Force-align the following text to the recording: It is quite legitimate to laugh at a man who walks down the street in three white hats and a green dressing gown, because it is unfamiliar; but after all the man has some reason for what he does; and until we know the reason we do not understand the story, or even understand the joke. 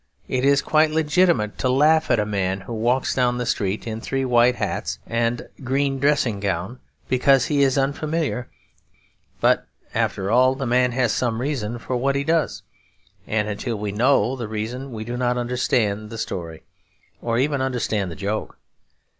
It 0.27 0.43
is 0.43 0.63
quite 0.63 0.89
legitimate 0.89 1.59
to 1.59 1.69
laugh 1.69 2.09
at 2.09 2.17
a 2.19 2.25
man 2.25 2.61
who 2.61 2.73
walks 2.73 3.13
down 3.13 3.37
the 3.37 3.45
street 3.45 3.85
in 3.85 4.01
three 4.01 4.25
white 4.25 4.55
hats 4.55 4.97
and 5.05 5.41
a 5.41 5.61
green 5.61 5.99
dressing 5.99 6.39
gown, 6.39 6.79
because 7.07 7.51
it 7.51 7.57
is 7.57 7.77
unfamiliar; 7.77 8.49
but 9.41 9.67
after 9.93 10.31
all 10.31 10.55
the 10.55 10.65
man 10.65 10.91
has 10.93 11.11
some 11.13 11.39
reason 11.39 11.77
for 11.77 11.95
what 11.97 12.15
he 12.15 12.23
does; 12.23 12.63
and 13.27 13.47
until 13.47 13.75
we 13.77 13.91
know 13.91 14.35
the 14.35 14.47
reason 14.47 14.91
we 14.91 15.03
do 15.03 15.17
not 15.17 15.37
understand 15.37 16.09
the 16.09 16.17
story, 16.17 16.63
or 17.21 17.37
even 17.37 17.61
understand 17.61 18.09
the 18.09 18.15
joke. 18.15 18.57